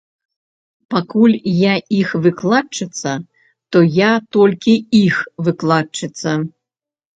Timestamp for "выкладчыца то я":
2.23-4.09